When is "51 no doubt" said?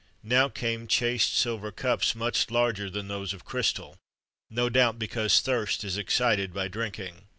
3.97-4.97